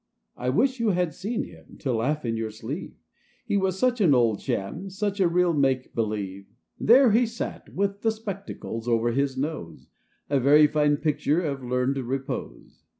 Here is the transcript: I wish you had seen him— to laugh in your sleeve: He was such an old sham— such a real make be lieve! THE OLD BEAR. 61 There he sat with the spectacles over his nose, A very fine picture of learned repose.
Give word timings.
I 0.35 0.49
wish 0.49 0.79
you 0.79 0.89
had 0.89 1.13
seen 1.13 1.43
him— 1.43 1.77
to 1.81 1.93
laugh 1.93 2.25
in 2.25 2.35
your 2.35 2.49
sleeve: 2.49 2.95
He 3.45 3.55
was 3.55 3.77
such 3.77 4.01
an 4.01 4.15
old 4.15 4.41
sham— 4.41 4.89
such 4.89 5.19
a 5.19 5.27
real 5.27 5.53
make 5.53 5.93
be 5.93 6.01
lieve! 6.01 6.47
THE 6.79 7.03
OLD 7.03 7.11
BEAR. 7.11 7.11
61 7.11 7.11
There 7.11 7.11
he 7.11 7.25
sat 7.27 7.75
with 7.75 8.01
the 8.01 8.11
spectacles 8.11 8.87
over 8.87 9.11
his 9.11 9.37
nose, 9.37 9.89
A 10.27 10.39
very 10.39 10.65
fine 10.65 10.97
picture 10.97 11.41
of 11.41 11.61
learned 11.63 11.97
repose. 11.99 12.81